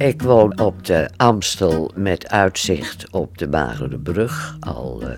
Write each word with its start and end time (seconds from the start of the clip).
Ik 0.00 0.22
woon 0.22 0.60
op 0.60 0.84
de 0.84 1.10
Amstel 1.16 1.90
met 1.94 2.28
uitzicht 2.28 3.10
op 3.10 3.38
de 3.38 3.98
Brug 4.02 4.56
al 4.60 5.02
uh, 5.02 5.10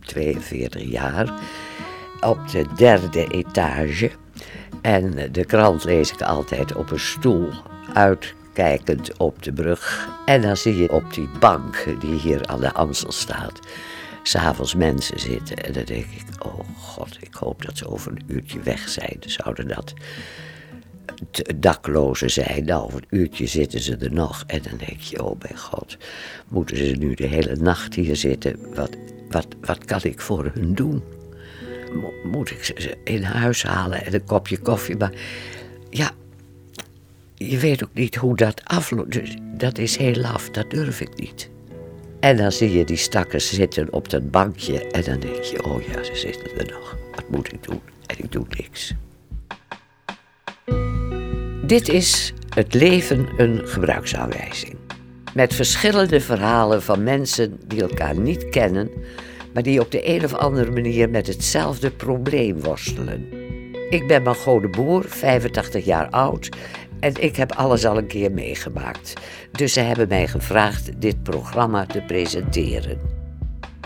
42 0.00 0.82
jaar. 0.82 1.32
Op 2.20 2.48
de 2.50 2.66
derde 2.76 3.26
etage. 3.26 4.10
En 4.82 5.32
de 5.32 5.44
krant 5.44 5.84
lees 5.84 6.12
ik 6.12 6.22
altijd 6.22 6.74
op 6.74 6.90
een 6.90 7.00
stoel, 7.00 7.48
uitkijkend 7.94 9.16
op 9.16 9.42
de 9.42 9.52
brug. 9.52 10.08
En 10.26 10.42
dan 10.42 10.56
zie 10.56 10.76
je 10.76 10.92
op 10.92 11.14
die 11.14 11.28
bank 11.40 11.86
die 12.00 12.14
hier 12.14 12.46
aan 12.46 12.60
de 12.60 12.72
Amstel 12.72 13.12
staat, 13.12 13.60
s'avonds 14.22 14.74
mensen 14.74 15.20
zitten. 15.20 15.56
En 15.56 15.72
dan 15.72 15.84
denk 15.84 16.04
ik, 16.04 16.46
oh 16.46 16.60
god, 16.78 17.16
ik 17.20 17.34
hoop 17.34 17.64
dat 17.64 17.78
ze 17.78 17.88
over 17.88 18.12
een 18.12 18.24
uurtje 18.26 18.60
weg 18.60 18.88
zijn. 18.88 19.16
Zouden 19.20 19.68
dat 19.68 19.94
daklozen 21.56 22.30
zijn. 22.30 22.64
Nou, 22.64 22.92
een 22.92 23.04
uurtje 23.08 23.46
zitten 23.46 23.80
ze 23.80 23.96
er 23.96 24.12
nog. 24.12 24.44
En 24.46 24.62
dan 24.62 24.78
denk 24.86 25.00
je, 25.00 25.24
oh 25.24 25.40
mijn 25.40 25.58
god, 25.58 25.96
moeten 26.48 26.76
ze 26.76 26.96
nu 26.98 27.14
de 27.14 27.26
hele 27.26 27.56
nacht 27.56 27.94
hier 27.94 28.16
zitten? 28.16 28.74
Wat, 28.74 28.90
wat, 29.30 29.46
wat 29.60 29.84
kan 29.84 30.00
ik 30.02 30.20
voor 30.20 30.50
hun 30.54 30.74
doen? 30.74 31.02
Moet 32.24 32.50
ik 32.50 32.64
ze 32.64 32.96
in 33.04 33.22
huis 33.22 33.62
halen 33.62 34.04
en 34.04 34.14
een 34.14 34.24
kopje 34.24 34.58
koffie? 34.58 34.96
Maar 34.96 35.12
ja, 35.90 36.10
je 37.34 37.58
weet 37.58 37.84
ook 37.84 37.94
niet 37.94 38.14
hoe 38.14 38.36
dat 38.36 38.60
afloopt. 38.64 39.12
Dus 39.12 39.36
dat 39.56 39.78
is 39.78 39.96
heel 39.96 40.14
laf, 40.14 40.50
dat 40.50 40.70
durf 40.70 41.00
ik 41.00 41.20
niet. 41.20 41.50
En 42.20 42.36
dan 42.36 42.52
zie 42.52 42.72
je 42.72 42.84
die 42.84 42.96
stakkers 42.96 43.52
zitten 43.54 43.92
op 43.92 44.10
dat 44.10 44.30
bankje 44.30 44.90
en 44.90 45.02
dan 45.02 45.20
denk 45.20 45.42
je, 45.42 45.64
oh 45.64 45.82
ja, 45.82 46.02
ze 46.02 46.16
zitten 46.16 46.58
er 46.58 46.72
nog. 46.72 46.96
Wat 47.14 47.28
moet 47.28 47.52
ik 47.52 47.62
doen? 47.62 47.80
En 48.06 48.16
ik 48.18 48.32
doe 48.32 48.46
niks. 48.48 48.94
Dit 51.72 51.88
is 51.88 52.32
Het 52.54 52.74
leven 52.74 53.28
een 53.36 53.60
gebruiksaanwijzing. 53.64 54.76
Met 55.34 55.54
verschillende 55.54 56.20
verhalen 56.20 56.82
van 56.82 57.02
mensen 57.02 57.60
die 57.66 57.82
elkaar 57.82 58.18
niet 58.18 58.48
kennen, 58.48 58.90
maar 59.54 59.62
die 59.62 59.80
op 59.80 59.90
de 59.90 60.08
een 60.08 60.24
of 60.24 60.34
andere 60.34 60.70
manier 60.70 61.10
met 61.10 61.26
hetzelfde 61.26 61.90
probleem 61.90 62.60
worstelen. 62.60 63.28
Ik 63.90 64.06
ben 64.06 64.22
Margot 64.22 64.62
de 64.62 64.68
Boer, 64.68 65.04
85 65.08 65.84
jaar 65.84 66.08
oud 66.10 66.48
en 67.00 67.22
ik 67.22 67.36
heb 67.36 67.52
alles 67.52 67.84
al 67.84 67.98
een 67.98 68.06
keer 68.06 68.32
meegemaakt. 68.32 69.12
Dus 69.52 69.72
ze 69.72 69.80
hebben 69.80 70.08
mij 70.08 70.28
gevraagd 70.28 71.00
dit 71.00 71.22
programma 71.22 71.86
te 71.86 72.00
presenteren. 72.00 73.00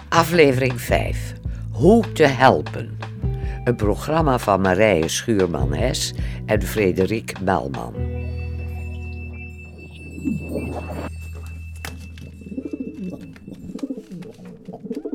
Aflevering 0.09 0.81
5. 0.81 1.33
Hoe 1.71 2.13
te 2.13 2.27
helpen. 2.27 2.99
Een 3.67 3.77
programma 3.77 4.39
van 4.39 4.61
Marije 4.61 5.09
Schuurman-Hes 5.09 6.15
en 6.47 6.63
Frederik 6.63 7.41
Melman. 7.41 7.95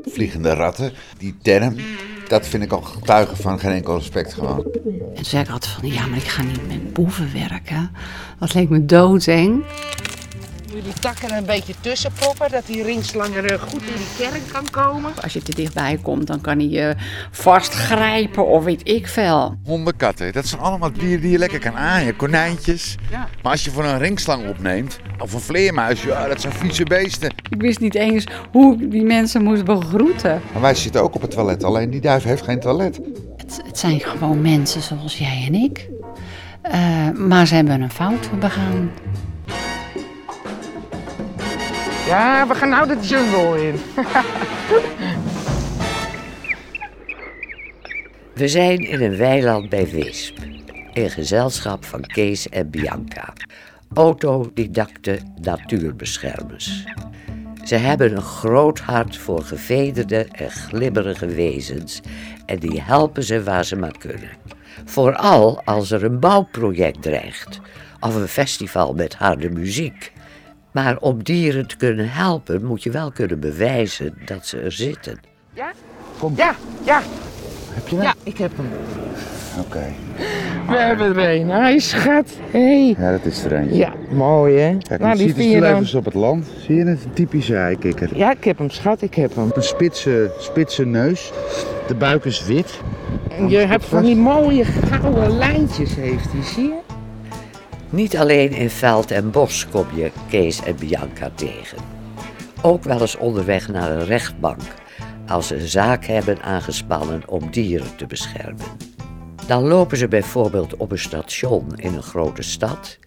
Vliegende 0.02 0.54
ratten, 0.54 0.92
die 1.18 1.38
term, 1.42 1.76
dat 2.28 2.48
vind 2.48 2.64
ik 2.64 2.72
al 2.72 2.82
getuigen 2.82 3.38
van 3.38 3.60
geen 3.60 3.72
enkel 3.72 3.98
respect 3.98 4.34
gewoon. 4.34 4.64
En 4.64 5.14
toen 5.14 5.26
zei 5.26 5.44
ik 5.44 5.50
altijd 5.50 5.72
van, 5.72 5.90
ja, 5.90 6.06
maar 6.06 6.18
ik 6.18 6.28
ga 6.28 6.42
niet 6.42 6.68
met 6.68 6.94
boeven 6.94 7.34
werken. 7.34 7.92
Dat 8.40 8.54
leek 8.54 8.70
me 8.70 8.86
doodeng 8.86 9.64
die 10.84 10.94
takken 11.00 11.30
er 11.30 11.38
een 11.38 11.46
beetje 11.46 11.74
tussen 11.82 12.12
proppen, 12.12 12.52
dat 12.52 12.66
die 12.66 12.84
ringslanger 12.84 13.60
goed 13.60 13.82
in 13.82 13.96
die 13.96 14.06
kern 14.18 14.42
kan 14.52 14.70
komen. 14.70 15.12
Als 15.22 15.34
je 15.34 15.42
te 15.42 15.56
dichtbij 15.56 16.00
komt, 16.02 16.28
dan 16.28 16.42
kan 16.42 16.58
hij 16.58 16.68
je 16.68 16.96
vastgrijpen 17.32 18.48
of 18.48 18.64
weet 18.64 18.88
ik 18.88 19.08
veel. 19.08 19.58
Honden, 19.64 19.96
katten, 19.96 20.34
dat 20.34 20.48
zijn 20.48 20.62
allemaal 20.62 20.92
dieren 20.92 21.22
die 21.22 21.32
je 21.32 21.38
lekker 21.38 21.59
kan 21.59 21.76
aaien. 21.76 22.16
Konijntjes. 22.16 22.96
Ja. 23.09 23.28
Maar 23.44 23.52
als 23.52 23.64
je 23.64 23.72
voor 23.72 23.86
een 23.86 23.98
ringslang 23.98 24.50
opneemt, 24.50 25.00
of 25.20 25.34
een 25.34 25.40
vleermuis, 25.40 26.04
ja, 26.04 26.28
dat 26.28 26.42
zijn 26.42 26.54
vieze 26.54 26.84
beesten. 26.84 27.34
Ik 27.50 27.62
wist 27.62 27.80
niet 27.80 27.96
eens 27.96 28.26
hoe 28.52 28.82
ik 28.82 28.92
die 28.92 29.04
mensen 29.04 29.44
moest 29.44 29.66
begroeten. 29.66 30.42
Maar 30.52 30.62
wij 30.62 30.76
zitten 30.76 31.02
ook 31.02 31.16
op 31.16 31.22
het 31.22 31.31
toilet, 31.31 31.63
alleen 31.63 31.90
die 31.90 32.02
duif 32.02 32.24
heeft 32.24 32.44
geen 32.44 32.59
toilet. 32.59 33.00
Het, 33.38 33.62
het 33.66 33.80
zijn 33.80 34.00
gewoon 34.00 34.42
mensen 34.42 34.81
zoals 34.81 35.18
jij 35.18 35.44
en 35.48 35.53
ik. 35.53 35.90
Uh, 36.66 37.28
maar 37.28 37.48
ze 37.48 37.56
hebben 37.56 37.81
een 37.81 37.92
fout 37.92 38.40
begaan. 38.40 38.92
Ja, 42.12 42.48
we 42.48 42.56
gaan 42.56 42.70
nou 42.70 42.88
de 42.88 43.00
jungle 43.00 43.68
in. 43.68 43.74
we 48.42 48.48
zijn 48.48 48.78
in 48.78 49.02
een 49.02 49.18
weiland 49.18 49.70
bij 49.70 49.90
Wisp. 49.90 50.38
In 50.94 51.10
gezelschap 51.10 51.86
van 51.86 52.02
Kees 52.02 52.50
en 52.50 52.70
Bianca. 52.70 53.34
Autodidacte 53.94 55.20
natuurbeschermers. 55.42 56.84
Ze 57.64 57.76
hebben 57.76 58.16
een 58.16 58.22
groot 58.22 58.80
hart 58.80 59.18
voor 59.18 59.42
gevederde 59.42 60.28
en 60.32 60.52
glibberige 60.52 61.28
wezens 61.28 62.02
en 62.46 62.60
die 62.60 62.82
helpen 62.82 63.24
ze 63.24 63.44
waar 63.44 63.66
ze 63.66 63.76
maar 63.76 63.98
kunnen. 63.98 64.30
Vooral 64.86 65.62
als 65.64 65.92
er 65.92 66.04
een 66.04 66.20
bouwproject 66.20 67.02
dreigt 67.02 67.60
of 68.00 68.16
een 68.16 68.28
festival 68.28 68.94
met 68.94 69.16
harde 69.16 69.50
muziek. 69.50 70.12
Maar 70.72 70.98
om 71.00 71.24
dieren 71.24 71.68
te 71.68 71.78
kunnen 71.78 72.09
helpen, 72.09 72.66
moet 72.66 72.84
je 72.84 72.92
wel 72.92 73.12
kunnen 73.12 73.40
bewijzen 73.40 74.14
dat 74.26 74.46
ze 74.46 74.59
er 74.59 74.72
zitten. 74.72 75.20
Ja? 75.54 75.72
Kom. 76.20 76.34
Ja, 76.38 76.56
ja. 76.84 77.02
Heb 77.74 77.88
je 77.88 77.96
hem? 77.96 78.04
Ja, 78.06 78.14
ik 78.24 78.38
heb 78.38 78.52
hem. 78.56 78.68
Oké. 79.60 79.94
We 80.68 80.78
hebben 80.78 81.16
er 81.18 81.36
een. 81.36 81.50
Hij 81.50 81.80
schat. 81.80 82.38
Hey. 82.52 82.96
Ja, 82.98 83.12
dat 83.12 83.26
is 83.26 83.44
er 83.44 83.54
eentje. 83.54 83.76
Ja, 83.76 83.94
mooi 84.12 84.58
hè. 84.58 84.78
Kijk, 84.78 85.02
nou, 85.02 85.18
die 85.18 85.34
ziet 85.84 85.96
op 85.96 86.06
het 86.06 86.14
land. 86.14 86.48
Zie 86.60 86.76
je 86.76 86.86
het? 86.86 87.04
Een 87.04 87.14
typische 87.14 87.56
eikikker. 87.56 88.18
Ja, 88.18 88.31
ik 88.31 88.44
heb 88.44 88.58
hem, 88.58 88.70
schat. 88.70 89.02
Ik 89.02 89.16
heb 89.16 89.36
hem. 89.36 89.52
Een 89.56 89.64
spitse, 89.64 90.31
spitse 90.38 90.86
neus. 90.86 91.31
De 91.88 91.96
buik 91.96 92.26
is 92.26 92.46
wit. 92.46 92.80
En 93.38 93.50
je 93.50 93.58
hebt 93.58 93.86
van 93.86 94.04
die 94.04 94.16
mooie 94.16 94.66
gouden 94.66 95.38
lijntjes 95.38 95.96
heeft 95.96 96.31
hij, 96.31 96.44
zie 96.44 96.64
je? 96.64 96.91
Niet 97.91 98.18
alleen 98.18 98.52
in 98.52 98.69
veld 98.69 99.12
en 99.12 99.31
bos 99.31 99.68
kom 99.69 99.85
je 99.96 100.12
Kees 100.29 100.63
en 100.63 100.75
Bianca 100.75 101.31
tegen. 101.35 101.78
Ook 102.62 102.84
wel 102.84 103.02
eens 103.02 103.18
onderweg 103.18 103.68
naar 103.68 103.91
een 103.91 104.06
rechtbank 104.06 104.62
als 105.28 105.47
ze 105.47 105.56
een 105.56 105.68
zaak 105.68 106.06
hebben 106.06 106.41
aangespannen 106.41 107.28
om 107.28 107.51
dieren 107.51 107.96
te 107.96 108.06
beschermen. 108.06 108.66
Dan 109.47 109.68
lopen 109.68 109.97
ze 109.97 110.07
bijvoorbeeld 110.07 110.78
op 110.78 110.91
een 110.91 111.00
station 111.00 111.72
in 111.75 111.94
een 111.94 112.03
grote 112.03 112.41
stad 112.41 112.97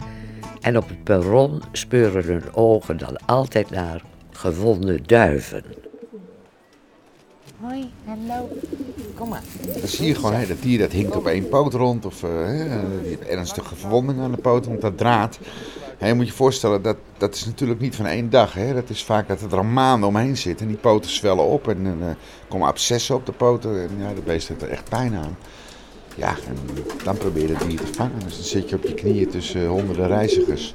en 0.61 0.77
op 0.77 0.89
het 0.89 1.05
perron 1.05 1.62
speuren 1.73 2.25
hun 2.25 2.55
ogen 2.55 2.97
dan 2.97 3.27
altijd 3.27 3.71
naar 3.71 4.03
gewonde 4.31 5.03
duiven. 5.03 5.65
Hoi, 7.61 7.91
hallo. 8.05 8.49
Kom 9.15 9.29
maar. 9.29 9.43
Dan 9.79 9.89
zie 9.89 10.07
je 10.07 10.15
gewoon, 10.15 10.35
hè, 10.35 10.47
dat 10.47 10.63
dier 10.63 10.79
dat 10.79 10.93
hinkt 10.93 11.17
op 11.17 11.27
één 11.27 11.49
poot 11.49 11.75
rond. 11.75 12.07
Of 12.07 12.23
uh, 12.23 13.31
ernstige 13.31 13.75
verwonding 13.77 14.21
aan 14.21 14.31
de 14.31 14.37
poot, 14.37 14.67
want 14.67 14.81
dat 14.81 14.99
draad. 14.99 15.39
Je 15.99 16.15
moet 16.15 16.27
je 16.27 16.33
voorstellen, 16.33 16.83
dat, 16.83 16.97
dat 17.19 17.35
is 17.35 17.45
natuurlijk 17.45 17.81
niet 17.81 17.97
van 17.97 18.07
één 18.07 18.31
dag. 18.31 18.55
Hè. 18.55 18.75
Dat 18.75 18.91
is 18.91 19.05
vaak 19.05 19.29
dat 19.29 19.41
het 19.41 19.53
er 19.53 19.65
maanden 19.65 20.09
omheen 20.09 20.37
zit. 20.37 20.61
En 20.61 20.67
die 20.67 20.77
poten 20.77 21.11
zwellen 21.11 21.45
op 21.45 21.69
en 21.69 21.85
dan 21.85 22.09
uh, 22.09 22.15
komen 22.49 22.69
abscessen 22.69 23.15
op 23.15 23.27
de 23.27 23.33
poten. 23.33 23.83
En 23.83 23.91
ja, 23.99 24.15
de 24.15 24.23
beest 24.25 24.49
heeft 24.49 24.63
er 24.63 24.69
echt 24.69 24.89
pijn 24.89 25.15
aan. 25.15 25.37
Ja, 26.17 26.29
en 26.29 26.57
dan 27.05 27.17
probeer 27.17 27.49
je 27.49 27.55
het 27.55 27.69
dier 27.69 27.81
te 27.81 27.93
vangen. 27.93 28.19
Dus 28.25 28.35
dan 28.35 28.45
zit 28.45 28.69
je 28.69 28.77
op 28.77 28.83
je 28.83 28.95
knieën 28.95 29.29
tussen 29.29 29.67
honderden 29.67 30.07
reizigers 30.07 30.75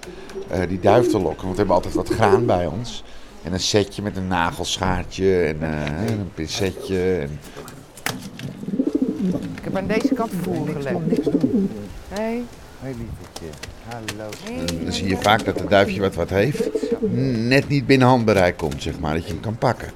die 0.68 0.80
duif 0.80 1.10
te 1.10 1.20
lokken. 1.20 1.44
Want 1.44 1.52
we 1.52 1.58
hebben 1.58 1.76
altijd 1.76 1.94
wat 1.94 2.10
graan 2.10 2.46
bij 2.46 2.66
ons. 2.66 3.04
En 3.44 3.54
een 3.54 3.60
setje 3.60 4.02
met 4.02 4.18
een 4.18 4.28
nagelschaartje 4.28 5.44
en 5.44 5.62
een 5.62 6.32
pincetje. 6.34 7.18
En... 7.18 7.40
Ik 9.34 9.64
heb 9.64 9.78
aan 9.78 9.88
deze 9.88 10.14
kant 10.14 10.32
voer 10.42 10.68
gelegd. 10.68 11.06
niks 11.08 11.26
doen. 11.26 11.70
Hey. 12.10 12.44
Hey 12.80 12.96
lievertje. 12.98 13.46
Hallo. 13.88 14.30
Dan 14.84 14.94
zie 14.94 15.08
je 15.08 15.18
vaak 15.18 15.46
dat 15.46 15.60
het 15.60 15.70
duifje 15.70 16.00
wat 16.00 16.16
wat 16.16 16.30
heeft, 16.30 16.70
net 17.48 17.68
niet 17.68 17.86
binnen 17.86 18.08
handbereik 18.08 18.58
komt, 18.58 18.82
zeg 18.82 19.00
maar, 19.00 19.14
dat 19.14 19.26
je 19.26 19.32
hem 19.32 19.42
kan 19.42 19.58
pakken. 19.58 19.92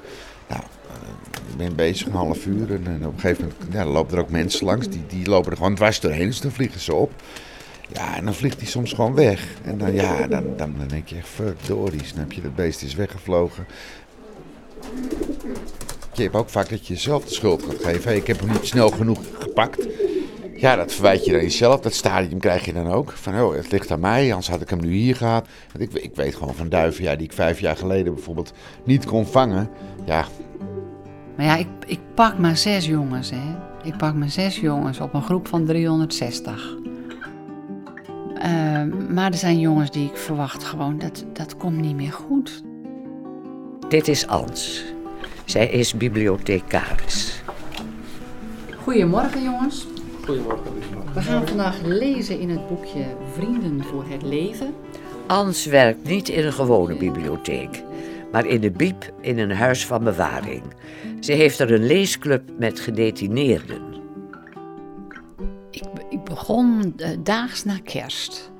Nou, 0.48 0.62
eh, 0.62 1.50
ik 1.50 1.56
ben 1.56 1.76
bezig 1.76 2.06
een 2.06 2.12
half 2.12 2.46
uur 2.46 2.70
en, 2.70 2.86
en 2.86 3.06
op 3.06 3.14
een 3.14 3.20
gegeven 3.20 3.44
moment 3.44 3.72
ja, 3.72 3.84
lopen 3.84 4.16
er 4.16 4.22
ook 4.22 4.30
mensen 4.30 4.66
langs, 4.66 4.88
die, 4.88 5.02
die 5.08 5.28
lopen 5.28 5.50
er 5.50 5.56
gewoon 5.56 5.74
dwars 5.74 6.00
doorheen, 6.00 6.26
dus 6.26 6.40
dan 6.40 6.50
vliegen 6.50 6.80
ze 6.80 6.94
op. 6.94 7.12
Ja, 7.92 8.16
en 8.16 8.24
dan 8.24 8.34
vliegt 8.34 8.58
hij 8.58 8.68
soms 8.68 8.92
gewoon 8.92 9.14
weg. 9.14 9.46
En 9.64 9.78
dan, 9.78 9.92
ja, 9.92 10.26
dan, 10.26 10.44
dan, 10.56 10.74
dan 10.78 10.88
denk 10.88 11.08
je 11.08 11.16
echt, 11.16 11.28
fuck 11.28 11.66
Dory, 11.66 12.00
snap 12.04 12.32
je, 12.32 12.40
dat 12.42 12.54
beest 12.54 12.82
is 12.82 12.94
weggevlogen. 12.94 13.66
Je 16.16 16.22
hebt 16.22 16.34
ook 16.34 16.48
vaak 16.48 16.68
dat 16.68 16.86
je 16.86 16.94
jezelf 16.94 17.24
de 17.24 17.34
schuld 17.34 17.62
gaat 17.62 17.82
geven. 17.82 18.02
Hey, 18.02 18.16
ik 18.16 18.26
heb 18.26 18.40
hem 18.40 18.50
niet 18.50 18.66
snel 18.66 18.88
genoeg 18.88 19.20
gepakt. 19.38 19.86
Ja, 20.56 20.76
dat 20.76 20.92
verwijt 20.92 21.24
je 21.24 21.32
dan 21.32 21.40
jezelf. 21.40 21.80
Dat 21.80 21.94
stadium 21.94 22.38
krijg 22.38 22.64
je 22.64 22.72
dan 22.72 22.86
ook. 22.86 23.12
Van, 23.12 23.40
oh, 23.40 23.54
het 23.54 23.70
ligt 23.70 23.90
aan 23.90 24.00
mij, 24.00 24.28
anders 24.28 24.48
had 24.48 24.60
ik 24.60 24.70
hem 24.70 24.80
nu 24.80 24.92
hier 24.92 25.16
gehad. 25.16 25.48
Want 25.72 25.84
ik, 25.84 26.02
ik 26.02 26.14
weet 26.14 26.34
gewoon 26.34 26.54
van 26.54 26.68
duiven 26.68 27.04
ja, 27.04 27.16
die 27.16 27.26
ik 27.26 27.32
vijf 27.32 27.60
jaar 27.60 27.76
geleden 27.76 28.14
bijvoorbeeld 28.14 28.52
niet 28.84 29.04
kon 29.04 29.26
vangen. 29.26 29.70
Ja. 30.04 30.24
Maar 31.36 31.46
ja, 31.46 31.56
ik, 31.56 31.68
ik 31.86 32.00
pak 32.14 32.38
maar 32.38 32.56
zes 32.56 32.86
jongens, 32.86 33.30
hè. 33.30 33.56
Ik 33.82 33.96
pak 33.96 34.14
maar 34.14 34.30
zes 34.30 34.60
jongens 34.60 35.00
op 35.00 35.14
een 35.14 35.22
groep 35.22 35.48
van 35.48 35.64
360. 35.64 36.76
Ehm, 38.38 39.14
maar 39.14 39.30
er 39.30 39.38
zijn 39.38 39.58
jongens 39.58 39.90
die 39.90 40.08
ik 40.08 40.16
verwacht 40.16 40.64
gewoon, 40.64 40.98
dat, 40.98 41.24
dat 41.32 41.56
komt 41.56 41.80
niet 41.80 41.96
meer 41.96 42.12
goed. 42.12 42.62
Dit 43.88 44.08
is 44.08 44.26
Ans. 44.26 44.93
Zij 45.44 45.68
is 45.68 45.94
bibliothecaris. 45.94 47.42
Goedemorgen 48.82 49.42
jongens. 49.42 49.86
Goedemorgen. 50.24 50.72
We 51.14 51.20
gaan 51.20 51.48
vandaag 51.48 51.80
lezen 51.82 52.40
in 52.40 52.50
het 52.50 52.68
boekje 52.68 53.04
Vrienden 53.32 53.84
voor 53.84 54.04
het 54.08 54.22
Leven. 54.22 54.74
Ans 55.26 55.66
werkt 55.66 56.08
niet 56.08 56.28
in 56.28 56.46
een 56.46 56.52
gewone 56.52 56.96
bibliotheek, 56.96 57.82
maar 58.32 58.46
in 58.46 58.60
de 58.60 58.70
Biep 58.70 59.12
in 59.20 59.38
een 59.38 59.50
huis 59.50 59.86
van 59.86 60.04
bewaring. 60.04 60.62
Ze 61.20 61.32
heeft 61.32 61.58
er 61.58 61.72
een 61.72 61.86
leesclub 61.86 62.42
met 62.58 62.80
gedetineerden. 62.80 63.82
Ik, 65.70 65.82
ik 66.08 66.24
begon 66.24 66.94
eh, 66.96 67.08
daags 67.22 67.64
na 67.64 67.78
kerst. 67.84 68.52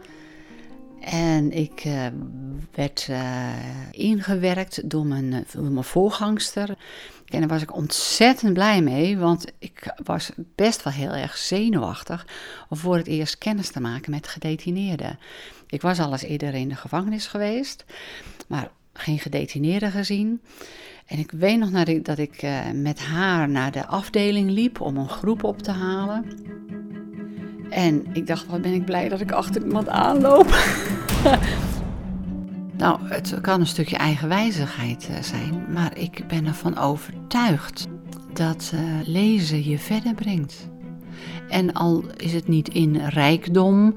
En 1.11 1.53
ik 1.53 1.81
eh, 1.85 2.06
werd 2.75 3.06
eh, 3.11 3.53
ingewerkt 3.91 4.91
door 4.91 5.06
mijn, 5.06 5.33
eh, 5.33 5.61
mijn 5.61 5.85
voorgangster. 5.85 6.69
En 7.27 7.41
daar 7.41 7.49
was 7.49 7.62
ik 7.62 7.75
ontzettend 7.75 8.53
blij 8.53 8.83
mee, 8.83 9.19
want 9.19 9.53
ik 9.59 9.95
was 10.05 10.31
best 10.55 10.83
wel 10.83 10.93
heel 10.93 11.12
erg 11.12 11.37
zenuwachtig 11.37 12.27
om 12.69 12.77
voor 12.77 12.97
het 12.97 13.06
eerst 13.06 13.39
kennis 13.39 13.71
te 13.71 13.81
maken 13.81 14.11
met 14.11 14.29
gedetineerden. 14.29 15.19
Ik 15.67 15.83
was 15.83 15.99
al 15.99 16.12
eens 16.12 16.23
eerder 16.23 16.55
in 16.55 16.69
de 16.69 16.75
gevangenis 16.75 17.27
geweest, 17.27 17.85
maar 18.47 18.71
geen 18.93 19.19
gedetineerden 19.19 19.91
gezien. 19.91 20.41
En 21.06 21.19
ik 21.19 21.31
weet 21.31 21.59
nog 21.59 21.71
dat 21.71 21.89
ik, 21.89 22.05
dat 22.05 22.19
ik 22.19 22.47
met 22.75 23.01
haar 23.01 23.49
naar 23.49 23.73
de 23.73 23.87
afdeling 23.87 24.51
liep 24.51 24.81
om 24.81 24.97
een 24.97 25.09
groep 25.09 25.45
op 25.45 25.62
te 25.62 25.71
halen. 25.71 26.25
En 27.75 28.06
ik 28.12 28.26
dacht, 28.26 28.47
wat 28.47 28.62
ben 28.62 28.73
ik 28.73 28.85
blij 28.85 29.09
dat 29.09 29.21
ik 29.21 29.32
achter 29.32 29.62
iemand 29.62 29.88
aanloop. 29.88 30.47
nou, 32.82 32.99
het 33.03 33.38
kan 33.41 33.61
een 33.61 33.67
stukje 33.67 33.97
eigenwijzigheid 33.97 35.09
eh, 35.09 35.23
zijn, 35.23 35.65
maar 35.73 35.99
ik 35.99 36.25
ben 36.29 36.47
ervan 36.47 36.79
overtuigd 36.79 37.87
dat 38.32 38.73
eh, 38.75 38.81
lezen 39.05 39.65
je 39.65 39.79
verder 39.79 40.15
brengt. 40.15 40.69
En 41.49 41.73
al 41.73 42.05
is 42.17 42.32
het 42.32 42.49
niet 42.49 42.69
in 42.69 42.97
rijkdom, 42.97 43.94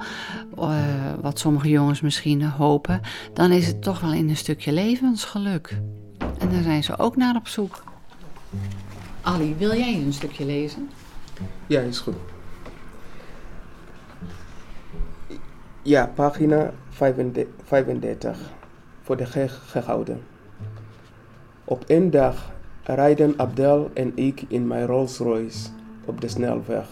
eh, 0.58 0.76
wat 1.22 1.40
sommige 1.40 1.70
jongens 1.70 2.02
misschien 2.02 2.44
hopen, 2.44 3.02
dan 3.34 3.52
is 3.52 3.68
het 3.68 3.82
toch 3.82 4.00
wel 4.00 4.14
in 4.14 4.30
een 4.30 4.38
stukje 4.38 4.72
levensgeluk. 4.72 5.80
En 6.40 6.50
daar 6.50 6.64
zijn 6.64 6.84
ze 6.84 7.00
ook 7.00 7.16
naar 7.16 7.36
op 7.36 7.48
zoek. 7.48 7.84
Ali, 9.22 9.56
wil 9.58 9.76
jij 9.76 9.96
een 9.96 10.14
stukje 10.14 10.46
lezen? 10.46 10.90
Ja, 11.68 11.82
is 11.82 12.00
goed. 12.00 12.16
Ja, 15.88 16.12
pagina 16.16 16.74
35. 16.90 18.40
Voor 19.02 19.18
de 19.18 19.26
gehouden. 19.48 20.22
Op 21.64 21.84
één 21.84 22.10
dag 22.10 22.52
rijden 22.84 23.34
Abdel 23.38 23.90
en 23.94 24.12
ik 24.16 24.44
in 24.48 24.68
mijn 24.68 24.86
Rolls 24.86 25.18
Royce 25.18 25.70
op 26.06 26.22
de 26.22 26.28
snelweg. 26.28 26.88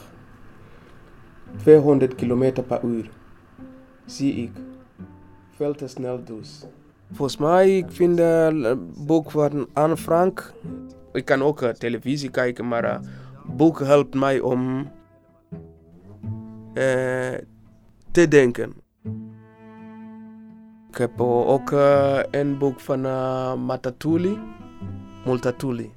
200 1.58 2.16
km 2.16 2.64
per 2.68 2.84
uur. 2.84 3.10
Zie 4.06 4.36
ik. 4.36 4.52
Veel 5.56 5.76
te 5.76 5.88
snel 5.88 6.24
dus. 6.24 6.66
Volgens 7.12 7.38
mij, 7.38 7.78
ik 7.78 7.92
vind 7.92 8.20
het 8.20 9.06
boek 9.06 9.32
van 9.32 9.68
Anne 9.74 9.98
Frank. 9.98 10.54
Ik 11.12 11.26
kan 11.26 11.42
ook 11.42 11.62
uh, 11.62 11.70
televisie 11.70 12.30
kijken, 12.30 12.68
maar 12.68 12.84
uh, 12.84 13.00
boek 13.46 13.80
helpt 13.80 14.14
mij 14.14 14.40
om 14.40 14.92
uh, 16.74 17.34
te 18.12 18.28
denken. 18.28 18.84
Ik 20.96 21.02
heb 21.02 21.22
ook 21.22 21.72
een 22.32 22.58
boek 22.58 22.80
van 22.80 23.06
uh, 23.06 23.54
Matatuli, 23.54 24.40
Multatuli, 25.26 25.92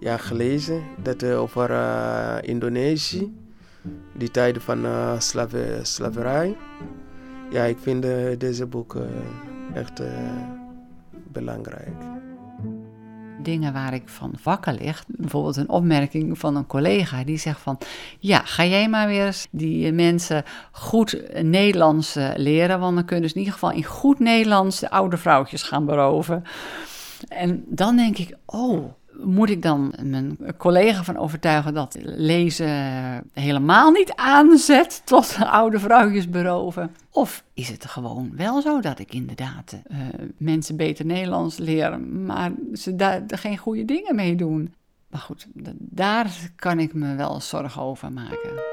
ja, 0.00 0.16
gelezen. 0.16 0.82
Dat 1.02 1.22
uh, 1.22 1.40
over 1.40 1.70
Indonesië, 2.44 3.34
die 4.14 4.30
tijden 4.30 4.62
van 4.62 4.86
slave, 5.18 5.78
slaverij. 5.82 6.56
Ja, 7.50 7.64
ik 7.64 7.78
vind 7.78 8.02
deze 8.38 8.66
boek 8.66 8.96
echt 9.74 10.02
belangrijk. 11.32 12.11
Dingen 13.42 13.72
waar 13.72 13.94
ik 13.94 14.08
van 14.08 14.34
wakker 14.42 14.72
lig. 14.72 15.04
Bijvoorbeeld 15.06 15.56
een 15.56 15.68
opmerking 15.68 16.38
van 16.38 16.56
een 16.56 16.66
collega 16.66 17.24
die 17.24 17.38
zegt 17.38 17.60
van... 17.60 17.78
Ja, 18.18 18.42
ga 18.44 18.64
jij 18.64 18.88
maar 18.88 19.06
weer 19.06 19.26
eens 19.26 19.46
die 19.50 19.92
mensen 19.92 20.44
goed 20.72 21.22
Nederlands 21.42 22.16
leren... 22.36 22.80
want 22.80 22.94
dan 22.94 23.04
kunnen 23.04 23.28
ze 23.28 23.34
in 23.34 23.40
ieder 23.40 23.58
geval 23.58 23.72
in 23.72 23.84
goed 23.84 24.18
Nederlands 24.18 24.80
de 24.80 24.90
oude 24.90 25.16
vrouwtjes 25.16 25.62
gaan 25.62 25.86
beroven. 25.86 26.44
En 27.28 27.64
dan 27.66 27.96
denk 27.96 28.18
ik, 28.18 28.36
oh, 28.46 28.92
moet 29.20 29.50
ik 29.50 29.62
dan 29.62 29.94
mijn 30.02 30.38
collega 30.56 31.02
van 31.02 31.16
overtuigen 31.16 31.74
dat 31.74 31.96
lezen 32.00 32.68
helemaal 33.32 33.90
niet 33.90 34.12
aanzet 34.14 35.02
tot 35.04 35.36
oude 35.40 35.78
vrouwtjes 35.78 36.28
beroven? 36.28 36.94
Of 37.10 37.44
is 37.54 37.68
het 37.68 37.84
gewoon 37.84 38.32
wel 38.36 38.62
zo 38.62 38.80
dat 38.80 38.98
ik 38.98 39.14
inderdaad 39.14 39.72
uh, 39.90 39.98
mensen 40.36 40.76
beter 40.76 41.04
Nederlands 41.04 41.56
leer, 41.56 42.00
maar 42.00 42.52
ze 42.72 42.96
daar 42.96 43.22
geen 43.26 43.58
goede 43.58 43.84
dingen 43.84 44.14
mee 44.14 44.36
doen? 44.36 44.74
Maar 45.10 45.20
goed, 45.20 45.46
daar 45.78 46.50
kan 46.56 46.78
ik 46.78 46.94
me 46.94 47.14
wel 47.14 47.40
zorgen 47.40 47.82
over 47.82 48.12
maken. 48.12 48.71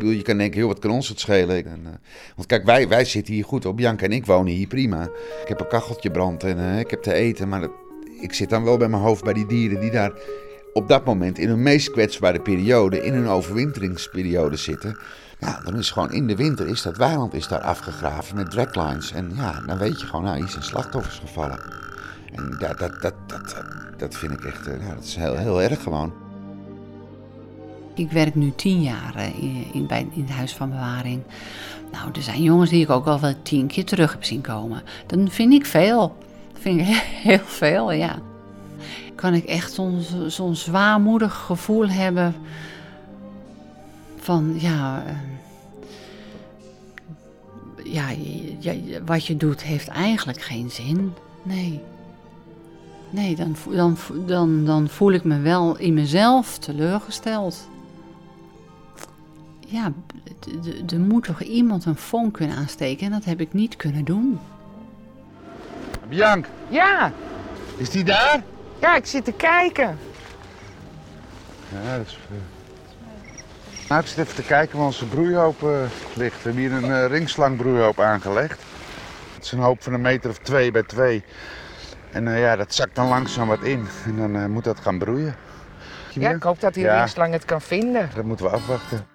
Je 0.00 0.22
kan 0.22 0.36
denken, 0.36 0.60
joh, 0.60 0.68
wat 0.68 0.78
kan 0.78 0.90
ons 0.90 1.08
het 1.08 1.20
schelen? 1.20 1.66
En, 1.66 1.80
uh, 1.84 1.90
want 2.36 2.48
kijk, 2.48 2.64
wij, 2.64 2.88
wij 2.88 3.04
zitten 3.04 3.34
hier 3.34 3.44
goed 3.44 3.66
op. 3.66 3.76
Bianca 3.76 4.04
en 4.04 4.12
ik 4.12 4.26
wonen 4.26 4.52
hier 4.52 4.66
prima. 4.66 5.02
Ik 5.42 5.48
heb 5.48 5.60
een 5.60 5.68
kacheltje 5.68 6.10
brand 6.10 6.44
en 6.44 6.58
uh, 6.58 6.78
ik 6.78 6.90
heb 6.90 7.02
te 7.02 7.12
eten. 7.12 7.48
Maar 7.48 7.68
ik 8.20 8.34
zit 8.34 8.50
dan 8.50 8.64
wel 8.64 8.76
bij 8.76 8.88
mijn 8.88 9.02
hoofd 9.02 9.24
bij 9.24 9.32
die 9.32 9.46
dieren 9.46 9.80
die 9.80 9.90
daar 9.90 10.12
op 10.72 10.88
dat 10.88 11.04
moment 11.04 11.38
in 11.38 11.48
hun 11.48 11.62
meest 11.62 11.90
kwetsbare 11.90 12.40
periode, 12.40 13.04
in 13.04 13.12
hun 13.12 13.28
overwinteringsperiode 13.28 14.56
zitten. 14.56 14.98
Ja, 15.38 15.60
dan 15.64 15.78
is 15.78 15.90
gewoon 15.90 16.12
in 16.12 16.26
de 16.26 16.36
winter 16.36 16.68
is 16.68 16.82
dat 16.82 16.96
weiland 16.96 17.34
is 17.34 17.48
daar 17.48 17.60
afgegraven 17.60 18.36
met 18.36 18.50
draglines. 18.50 19.12
En 19.12 19.32
ja, 19.34 19.60
dan 19.66 19.78
weet 19.78 20.00
je 20.00 20.06
gewoon, 20.06 20.24
nou, 20.24 20.36
hier 20.36 20.48
zijn 20.48 20.64
slachtoffers 20.64 21.18
gevallen. 21.18 21.60
En 22.34 22.56
dat, 22.58 22.78
dat, 22.78 23.02
dat, 23.02 23.14
dat, 23.26 23.64
dat 23.96 24.16
vind 24.16 24.32
ik 24.32 24.44
echt, 24.44 24.64
ja, 24.64 24.94
dat 24.94 25.04
is 25.04 25.16
heel, 25.16 25.36
heel 25.36 25.62
erg 25.62 25.82
gewoon. 25.82 26.27
Ik 27.98 28.10
werk 28.10 28.34
nu 28.34 28.52
tien 28.56 28.82
jaar 28.82 29.32
in, 29.40 29.64
in, 29.72 29.86
bij, 29.86 30.06
in 30.10 30.22
het 30.22 30.30
huis 30.30 30.54
van 30.54 30.70
bewaring. 30.70 31.22
Nou, 31.92 32.10
er 32.12 32.22
zijn 32.22 32.42
jongens 32.42 32.70
die 32.70 32.82
ik 32.82 32.90
ook 32.90 33.06
al 33.06 33.20
wel 33.20 33.34
tien 33.42 33.66
keer 33.66 33.84
terug 33.84 34.12
heb 34.12 34.24
zien 34.24 34.40
komen. 34.40 34.82
Dan 35.06 35.30
vind 35.30 35.52
ik 35.52 35.66
veel. 35.66 36.16
Dat 36.52 36.60
vind 36.60 36.80
ik 36.80 36.86
heel 37.28 37.44
veel, 37.44 37.92
ja. 37.92 38.18
Kan 39.14 39.34
ik 39.34 39.44
echt 39.44 39.72
zo'n 39.72 40.02
zo 40.28 40.52
zwaarmoedig 40.52 41.34
gevoel 41.34 41.88
hebben 41.88 42.34
van, 44.16 44.54
ja, 44.58 45.02
ja, 47.84 48.08
ja, 48.58 48.74
wat 49.04 49.26
je 49.26 49.36
doet 49.36 49.62
heeft 49.62 49.88
eigenlijk 49.88 50.40
geen 50.40 50.70
zin. 50.70 51.12
Nee. 51.42 51.80
Nee, 53.10 53.36
dan, 53.36 53.56
dan, 53.70 53.96
dan, 54.26 54.64
dan 54.64 54.88
voel 54.88 55.12
ik 55.12 55.24
me 55.24 55.38
wel 55.38 55.76
in 55.76 55.94
mezelf 55.94 56.58
teleurgesteld 56.58 57.68
ja, 59.70 59.92
er 60.92 61.00
moet 61.00 61.24
toch 61.24 61.42
iemand 61.42 61.84
een 61.84 61.96
vonk 61.96 62.34
kunnen 62.34 62.56
aansteken 62.56 63.06
en 63.06 63.12
dat 63.12 63.24
heb 63.24 63.40
ik 63.40 63.52
niet 63.52 63.76
kunnen 63.76 64.04
doen. 64.04 64.38
Bianc. 66.08 66.46
Ja. 66.68 67.12
Is 67.76 67.90
die 67.90 68.04
daar? 68.04 68.42
Ja, 68.80 68.96
ik 68.96 69.06
zit 69.06 69.24
te 69.24 69.32
kijken. 69.32 69.98
Ja, 71.68 71.96
dat 71.96 72.06
is... 72.06 72.18
Uh... 72.30 72.38
Nou, 73.88 74.00
ik 74.00 74.06
zit 74.06 74.18
even 74.18 74.34
te 74.34 74.42
kijken 74.42 74.76
waar 74.76 74.86
onze 74.86 75.06
broeihoop 75.06 75.62
uh, 75.62 75.80
ligt. 76.14 76.42
We 76.42 76.50
hebben 76.50 76.62
hier 76.62 76.72
een 76.72 76.90
uh, 76.90 77.06
ringslangbroeihoop 77.06 78.00
aangelegd. 78.00 78.62
Het 79.34 79.44
is 79.44 79.52
een 79.52 79.58
hoop 79.58 79.82
van 79.82 79.92
een 79.92 80.00
meter 80.00 80.30
of 80.30 80.38
twee 80.38 80.70
bij 80.70 80.82
twee. 80.82 81.24
En 82.12 82.38
ja, 82.38 82.56
dat 82.56 82.74
zakt 82.74 82.94
dan 82.94 83.08
langzaam 83.08 83.48
wat 83.48 83.62
in. 83.62 83.86
En 84.04 84.16
dan 84.16 84.50
moet 84.50 84.64
dat 84.64 84.80
gaan 84.80 84.98
broeien. 84.98 85.34
Ja, 86.12 86.30
ik 86.30 86.42
hoop 86.42 86.60
dat 86.60 86.74
die 86.74 86.84
ja. 86.84 86.98
ringslang 86.98 87.32
het 87.32 87.44
kan 87.44 87.60
vinden. 87.60 88.10
Dat 88.14 88.24
moeten 88.24 88.46
we 88.46 88.52
afwachten. 88.52 89.06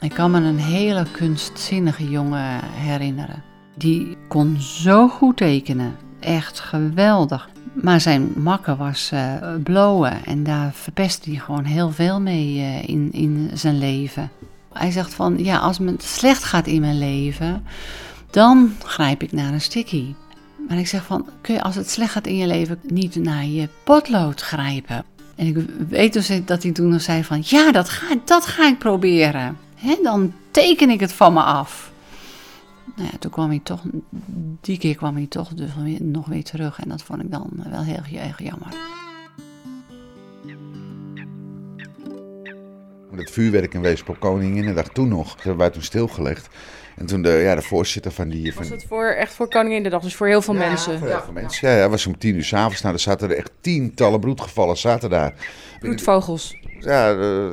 Ik 0.00 0.12
kan 0.12 0.30
me 0.30 0.40
een 0.40 0.58
hele 0.58 1.06
kunstzinnige 1.10 2.10
jongen 2.10 2.60
herinneren. 2.64 3.42
Die 3.76 4.16
kon 4.28 4.60
zo 4.60 5.08
goed 5.08 5.36
tekenen. 5.36 5.96
Echt 6.20 6.60
geweldig. 6.60 7.48
Maar 7.82 8.00
zijn 8.00 8.32
makker 8.36 8.76
was 8.76 9.10
uh, 9.14 9.34
blowen 9.62 10.24
en 10.24 10.42
daar 10.42 10.72
verpestte 10.72 11.30
hij 11.30 11.38
gewoon 11.38 11.64
heel 11.64 11.90
veel 11.90 12.20
mee 12.20 12.56
uh, 12.56 12.88
in, 12.88 13.12
in 13.12 13.50
zijn 13.54 13.78
leven. 13.78 14.30
Hij 14.72 14.90
zegt 14.90 15.14
van, 15.14 15.44
ja, 15.44 15.58
als 15.58 15.78
het 15.78 16.02
slecht 16.02 16.44
gaat 16.44 16.66
in 16.66 16.80
mijn 16.80 16.98
leven, 16.98 17.64
dan 18.30 18.74
grijp 18.82 19.22
ik 19.22 19.32
naar 19.32 19.52
een 19.52 19.60
sticky. 19.60 20.14
Maar 20.68 20.78
ik 20.78 20.86
zeg 20.86 21.04
van, 21.04 21.28
kun 21.40 21.54
je 21.54 21.62
als 21.62 21.74
het 21.74 21.90
slecht 21.90 22.12
gaat 22.12 22.26
in 22.26 22.36
je 22.36 22.46
leven 22.46 22.78
niet 22.82 23.16
naar 23.16 23.44
je 23.44 23.68
potlood 23.84 24.40
grijpen? 24.40 25.04
En 25.36 25.46
ik 25.46 25.56
weet 25.88 26.12
dus 26.12 26.30
dat 26.44 26.62
hij 26.62 26.72
toen 26.72 26.88
nog 26.88 27.02
zei 27.02 27.24
van, 27.24 27.42
ja, 27.44 27.72
dat 27.72 27.88
ga, 27.88 28.14
dat 28.24 28.46
ga 28.46 28.66
ik 28.66 28.78
proberen. 28.78 29.56
Hè, 29.76 29.96
dan 30.02 30.34
teken 30.50 30.90
ik 30.90 31.00
het 31.00 31.12
van 31.12 31.32
me 31.32 31.40
af. 31.40 31.92
Nou 32.96 33.08
ja, 33.12 33.18
toen 33.18 33.30
kwam 33.30 33.48
hij 33.48 33.60
toch, 33.62 33.82
die 34.60 34.78
keer 34.78 34.96
kwam 34.96 35.16
hij 35.16 35.26
toch 35.26 35.48
dus 35.48 35.70
nog 35.98 36.26
weer 36.26 36.44
terug. 36.44 36.80
En 36.80 36.88
dat 36.88 37.02
vond 37.02 37.22
ik 37.22 37.30
dan 37.30 37.50
wel 37.70 37.82
heel 37.82 38.20
erg 38.20 38.42
jammer. 38.42 38.74
Het 43.16 43.30
vuurwerk 43.30 43.74
in 43.74 43.80
Weesp 43.80 44.08
op 44.08 44.20
Koninginnedag 44.20 44.88
toen 44.88 45.08
nog, 45.08 45.36
dat 45.36 45.56
wij 45.56 45.70
toen 45.70 45.82
stilgelegd. 45.82 46.48
En 46.96 47.06
toen 47.06 47.22
de, 47.22 47.28
ja, 47.28 47.54
de 47.54 47.62
voorzitter 47.62 48.12
van 48.12 48.28
die... 48.28 48.52
Van, 48.52 48.62
Was 48.62 48.72
het 48.72 48.84
voor, 48.88 49.06
echt 49.06 49.32
voor 49.32 49.48
Koninginnedag, 49.48 50.02
dus 50.02 50.14
voor 50.14 50.26
heel 50.26 50.42
veel 50.42 50.54
mensen? 50.54 50.98
voor 50.98 51.08
heel 51.08 51.22
veel 51.22 51.32
mensen. 51.32 51.68
Ja, 51.68 51.76
ja, 51.76 51.88
was 51.88 52.06
om 52.06 52.18
tien 52.18 52.34
uur 52.34 52.44
s'avonds. 52.44 52.82
Nou, 52.82 52.94
er 52.94 53.00
zaten 53.00 53.30
er 53.30 53.36
echt 53.36 53.52
tientallen 53.60 54.20
broedgevallen 54.20 54.76
zaten 54.76 55.10
daar. 55.10 55.34
Bloedvogels. 55.80 56.56
Ja, 56.80 57.12
eh, 57.12 57.46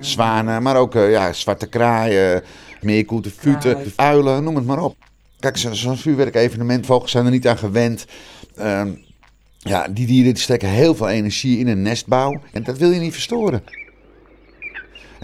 zwanen, 0.00 0.62
maar 0.62 0.76
ook 0.76 0.94
eh, 0.94 1.10
ja, 1.10 1.32
zwarte 1.32 1.66
kraaien, 1.66 2.42
meerkoeten, 2.80 3.30
futen, 3.30 3.76
uilen, 3.96 4.44
noem 4.44 4.56
het 4.56 4.66
maar 4.66 4.82
op. 4.82 4.96
Kijk, 5.40 5.56
zo- 5.56 5.72
zo'n 5.72 5.96
vuurwerkevenement, 5.96 6.86
vogels 6.86 7.10
zijn 7.10 7.24
er 7.24 7.30
niet 7.30 7.48
aan 7.48 7.58
gewend. 7.58 8.06
Ehm, 8.56 8.90
ja, 9.58 9.88
die 9.88 10.06
dieren 10.06 10.32
die 10.34 10.42
steken 10.42 10.68
heel 10.68 10.94
veel 10.94 11.08
energie 11.08 11.58
in 11.58 11.68
een 11.68 11.82
nestbouw 11.82 12.40
en 12.52 12.62
dat 12.62 12.78
wil 12.78 12.90
je 12.90 13.00
niet 13.00 13.12
verstoren. 13.12 13.62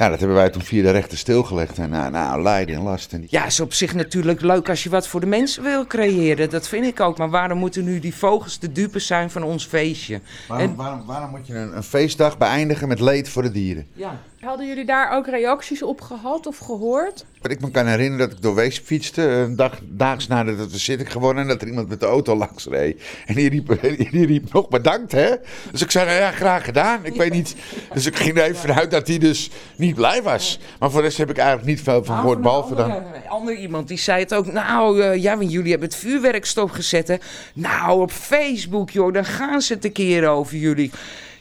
Ja, 0.02 0.09
dat 0.09 0.18
hebben 0.18 0.37
wij 0.37 0.50
toen 0.50 0.62
via 0.62 0.82
de 0.82 0.90
rechter 0.90 1.18
stilgelegd. 1.18 1.78
En 1.78 1.90
nou, 1.90 2.11
nou 2.11 2.42
lijden 2.42 2.75
en 2.76 2.82
last. 2.82 3.12
En 3.12 3.21
die... 3.21 3.28
Ja, 3.30 3.47
is 3.47 3.61
op 3.61 3.73
zich 3.73 3.94
natuurlijk 3.94 4.40
leuk 4.40 4.68
als 4.68 4.82
je 4.82 4.90
wat 4.90 5.09
voor 5.09 5.21
de 5.21 5.26
mensen 5.26 5.62
wil 5.62 5.87
creëren. 5.87 6.50
Dat 6.50 6.68
vind 6.68 6.87
ik 6.87 7.00
ook. 7.00 7.18
Maar 7.18 7.30
waarom 7.30 7.59
moeten 7.59 7.85
nu 7.85 7.99
die 8.00 8.14
vogels 8.14 8.59
de 8.59 8.73
dupe 8.73 8.99
zijn 8.99 9.30
van 9.30 9.42
ons 9.42 9.66
feestje? 9.66 10.21
Waarom, 10.49 10.68
En- 10.71 10.76
waarom, 10.76 11.06
waarom 11.06 11.30
moet 11.30 11.47
je 11.47 11.54
een, 11.54 11.76
een 11.76 11.82
feestdag 11.82 12.38
beëindigen 12.38 12.88
met 12.88 13.00
leed 13.00 13.28
voor 13.28 13.42
de 13.42 13.50
dieren? 13.50 13.87
Ja. 13.92 14.21
Hadden 14.44 14.66
jullie 14.66 14.84
daar 14.84 15.12
ook 15.16 15.26
reacties 15.26 15.82
op 15.82 16.00
gehad 16.00 16.46
of 16.46 16.58
gehoord? 16.58 17.25
Wat 17.40 17.50
ik 17.50 17.61
me 17.61 17.70
kan 17.70 17.87
herinneren 17.87 18.28
dat 18.28 18.37
ik 18.37 18.42
door 18.42 18.54
Weesp 18.54 18.87
fietste, 18.87 19.22
een 19.22 19.56
dag, 19.56 19.78
daags 19.82 20.26
nadat 20.26 20.58
het 20.58 20.72
was 20.72 20.84
zitting 20.84 21.12
geworden, 21.12 21.42
en 21.42 21.49
dat 21.49 21.62
er 21.62 21.68
iemand 21.68 21.88
met 21.88 22.00
de 22.00 22.06
auto 22.06 22.37
langs 22.37 22.66
reed. 22.66 23.02
En 23.26 23.34
die 23.34 23.49
riep, 23.49 23.80
die 24.11 24.26
riep 24.26 24.52
nog 24.52 24.68
bedankt, 24.68 25.12
hè? 25.12 25.34
Dus 25.70 25.82
ik 25.82 25.90
zei, 25.90 26.06
nou 26.06 26.18
ja, 26.18 26.30
graag 26.30 26.64
gedaan. 26.64 27.04
Ik 27.04 27.14
weet 27.14 27.32
niet. 27.32 27.54
Dus 27.92 28.06
ik 28.06 28.16
ging 28.16 28.38
er 28.38 28.44
even 28.44 28.56
vanuit 28.56 28.90
dat 28.90 29.06
hij 29.06 29.18
dus 29.18 29.50
niet 29.76 29.94
blij 29.94 30.22
was. 30.22 30.58
Maar 30.78 30.90
voor 30.90 31.00
de 31.00 31.06
rest 31.06 31.18
heb 31.18 31.30
ik 31.30 31.38
eigenlijk 31.38 31.68
niet 31.68 31.80
veel 31.80 32.04
van 32.04 32.16
gehoord, 32.16 32.40
behalve 32.40 32.75
dan... 32.75 32.90
Een 32.90 33.28
ander 33.28 33.56
iemand 33.56 33.88
die 33.88 33.99
zei 33.99 34.20
het 34.20 34.34
ook. 34.34 34.52
Nou, 34.52 35.02
eh, 35.02 35.22
ja, 35.22 35.37
want 35.37 35.52
jullie 35.52 35.70
hebben 35.70 35.88
het 35.88 35.99
vuurwerk 35.99 36.44
stopgezet. 36.44 37.08
Hè? 37.08 37.16
Nou, 37.54 38.00
op 38.00 38.11
Facebook, 38.11 38.90
joh, 38.90 39.12
dan 39.12 39.25
gaan 39.25 39.62
ze 39.62 39.75
het 39.75 39.84
een 39.84 39.92
keer 39.92 40.28
over 40.28 40.56
jullie. 40.56 40.90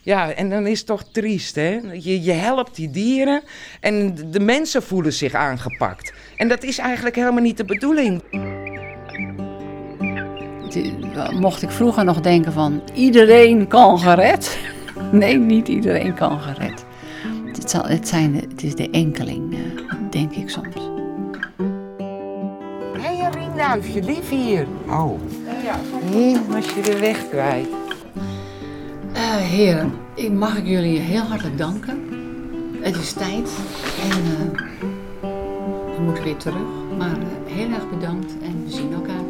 Ja, 0.04 0.32
en 0.32 0.50
dan 0.50 0.68
is 0.68 0.78
het 0.78 0.88
toch 0.88 1.04
triest, 1.12 1.56
hè? 1.56 1.80
Je, 1.94 2.22
je 2.22 2.32
helpt 2.32 2.76
die 2.76 2.90
dieren 2.90 3.42
en 3.80 4.16
de 4.32 4.40
mensen 4.40 4.84
voelen 4.84 5.14
zich 5.14 5.34
aangepakt. 5.34 6.14
En 6.38 6.48
dat 6.48 6.64
is 6.64 6.78
eigenlijk 6.78 7.16
helemaal 7.16 7.42
niet 7.42 7.58
de 7.58 7.66
bedoeling. 7.66 8.22
Mocht 11.40 11.62
ik 11.62 11.72
vroeger 11.72 12.04
nog 12.06 12.22
denken 12.22 12.54
van 12.54 12.82
iedereen 12.94 13.68
kan 13.68 14.00
gered? 14.00 14.58
Nee, 15.12 15.38
niet 15.38 15.68
iedereen 15.68 16.14
kan 16.14 16.40
gered. 16.40 16.86
Het, 17.46 17.70
zal, 17.70 17.84
het, 17.84 18.08
zijn, 18.08 18.36
het 18.36 18.64
is 18.64 18.76
de 18.76 18.90
enkeling, 18.90 19.54
eh, 19.54 19.96
denk 20.10 20.32
ik 20.32 20.50
soms. 20.50 20.76
Hé, 23.02 23.16
hey, 23.16 23.30
ringduifje, 23.32 24.04
lief 24.04 24.30
hier. 24.30 24.68
Oh, 24.88 25.20
Hé, 26.12 26.36
was 26.48 26.66
je 26.74 26.82
de 26.82 27.00
weg 27.00 27.30
kwijt? 27.30 27.81
Heren, 29.40 29.94
ik 30.16 30.32
mag 30.32 30.58
ik 30.58 30.66
jullie 30.66 31.00
heel 31.00 31.22
hartelijk 31.22 31.58
danken. 31.58 32.00
Het 32.82 32.96
is 32.96 33.14
tijd 33.14 33.50
en 34.12 34.12
eh, 34.12 34.62
we 35.96 36.02
moeten 36.02 36.24
weer 36.24 36.38
terug. 36.38 36.68
Maar 36.98 37.18
eh, 37.18 37.54
heel 37.54 37.70
erg 37.70 37.90
bedankt 37.90 38.32
en 38.42 38.64
we 38.66 38.72
zien 38.72 38.94
elkaar 38.94 39.21